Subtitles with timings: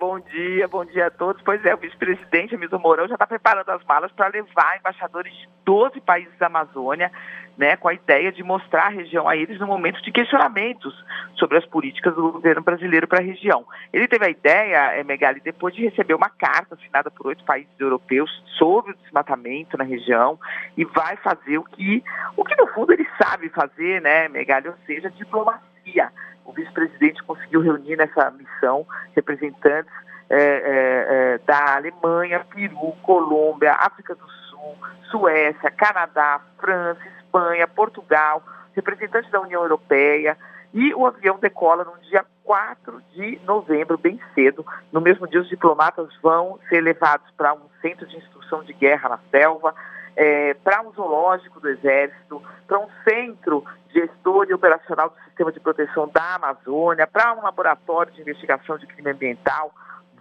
[0.00, 1.42] Bom dia, bom dia a todos.
[1.42, 5.46] Pois é, o vice-presidente Hamilton Mourão já está preparando as malas para levar embaixadores de
[5.62, 7.12] 12 países da Amazônia,
[7.58, 10.94] né, com a ideia de mostrar a região a eles no momento de questionamentos
[11.34, 13.66] sobre as políticas do governo brasileiro para a região.
[13.92, 17.78] Ele teve a ideia, é, Megali, depois de receber uma carta assinada por oito países
[17.78, 20.40] europeus sobre o desmatamento na região
[20.78, 22.02] e vai fazer o que,
[22.38, 26.10] o que no fundo ele sabe fazer, né, Megali, ou seja, diplomacia
[26.44, 29.92] o vice-presidente conseguiu reunir nessa missão representantes
[30.28, 34.76] é, é, é, da Alemanha, Peru, Colômbia, África do Sul,
[35.10, 38.42] Suécia, Canadá, França, Espanha, Portugal,
[38.74, 40.36] representantes da União Europeia.
[40.72, 44.64] E o avião decola no dia 4 de novembro, bem cedo.
[44.92, 49.08] No mesmo dia, os diplomatas vão ser levados para um centro de instrução de guerra
[49.08, 49.74] na selva,
[50.20, 55.58] é, para um zoológico do Exército, para um centro gestor e operacional do Sistema de
[55.58, 59.72] Proteção da Amazônia, para um laboratório de investigação de crime ambiental,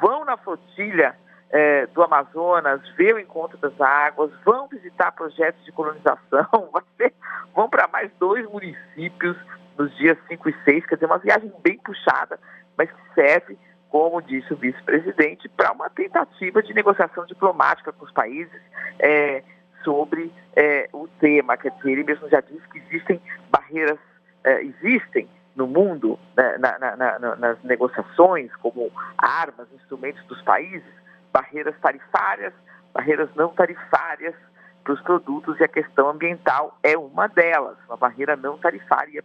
[0.00, 1.16] vão na flotilha
[1.50, 6.70] é, do Amazonas, ver o encontro das águas, vão visitar projetos de colonização,
[7.52, 9.36] vão para mais dois municípios
[9.76, 12.38] nos dias 5 e 6, quer dizer, uma viagem bem puxada,
[12.76, 18.12] mas que serve, como disse o vice-presidente, para uma tentativa de negociação diplomática com os
[18.12, 18.62] países.
[19.00, 19.42] É,
[19.84, 21.56] sobre é, o tema.
[21.56, 23.98] Quer dizer, ele mesmo já disse que existem barreiras,
[24.44, 30.86] é, existem no mundo, né, na, na, na, nas negociações, como armas, instrumentos dos países,
[31.32, 32.52] barreiras tarifárias,
[32.94, 34.34] barreiras não tarifárias
[34.84, 39.22] para os produtos e a questão ambiental é uma delas, uma barreira não tarifária.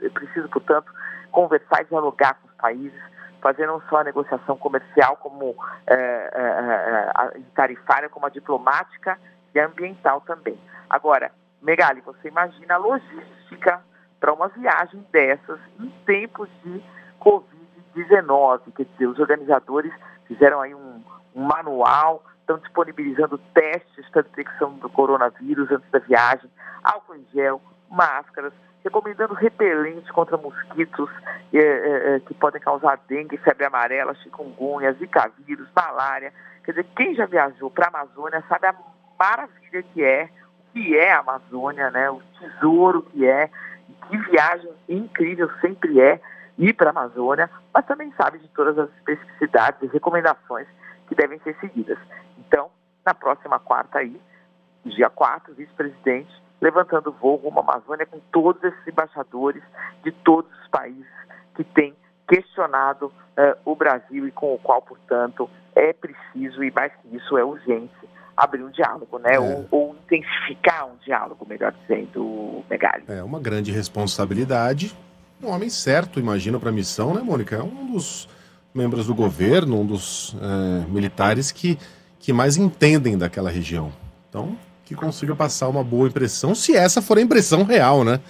[0.00, 0.92] É preciso, portanto,
[1.30, 3.00] conversar e dialogar com os países,
[3.40, 9.18] fazer não só a negociação comercial como é, é, é tarifária, como a diplomática
[9.54, 10.58] e ambiental também.
[10.88, 13.80] Agora, Megali, você imagina a logística
[14.20, 16.82] para uma viagem dessas em tempos de
[17.20, 19.92] Covid-19, quer dizer, os organizadores
[20.26, 21.02] fizeram aí um,
[21.34, 26.50] um manual, estão disponibilizando testes para detecção do coronavírus antes da viagem,
[26.82, 27.60] álcool em gel,
[27.90, 28.52] máscaras,
[28.82, 31.10] recomendando repelentes contra mosquitos
[31.52, 36.32] é, é, que podem causar dengue, febre amarela, chikungunya, zika vírus, malária.
[36.64, 38.74] Quer dizer, quem já viajou para a Amazônia sabe a
[39.18, 40.28] maravilha que é,
[40.68, 42.10] o que é a Amazônia, né?
[42.10, 43.50] O tesouro que é,
[44.08, 46.20] que viagem incrível sempre é
[46.58, 50.66] ir para a Amazônia, mas também sabe de todas as especificidades e recomendações
[51.08, 51.98] que devem ser seguidas.
[52.38, 52.70] Então,
[53.04, 54.20] na próxima quarta aí,
[54.84, 56.30] dia 4, vice-presidente,
[56.60, 59.62] levantando voo rumo à Amazônia com todos esses embaixadores
[60.02, 61.06] de todos os países
[61.54, 61.94] que têm
[62.28, 67.36] questionado uh, o Brasil e com o qual, portanto, é preciso, e mais que isso,
[67.36, 69.34] é urgente, abrir um diálogo, né?
[69.34, 69.40] É.
[69.40, 73.04] Ou, ou, intensificar um diálogo, melhor dizendo, Megali.
[73.08, 74.94] É uma grande responsabilidade.
[75.42, 77.56] Um homem certo, imagino, para a missão, né, Mônica?
[77.56, 78.28] É um dos
[78.74, 81.78] membros do governo, um dos é, militares que,
[82.18, 83.92] que mais entendem daquela região.
[84.28, 88.20] Então, que consiga passar uma boa impressão, se essa for a impressão real, né?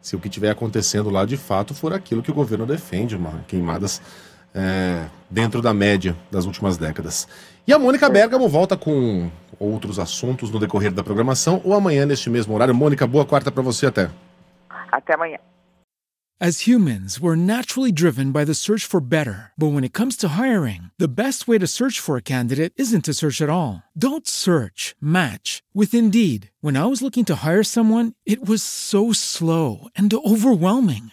[0.00, 3.44] Se o que estiver acontecendo lá de fato for aquilo que o governo defende, uma
[3.46, 4.02] queimadas
[4.54, 7.26] é, dentro da média das últimas décadas.
[7.66, 12.28] E a Mônica Bergamo volta com outros assuntos no decorrer da programação ou amanhã neste
[12.28, 12.74] mesmo horário.
[12.74, 14.10] Mônica, boa quarta para você até.
[14.90, 15.38] Até amanhã.
[16.44, 19.52] As humans, we're naturally driven by the search for better.
[19.56, 23.04] But when it comes to hiring, the best way to search for a candidate isn't
[23.04, 23.84] to search at all.
[23.96, 26.50] Don't search, match with Indeed.
[26.60, 31.12] When I was looking to hire someone, it was so slow and overwhelming.